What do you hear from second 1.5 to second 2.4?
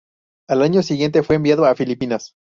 a Filipinas.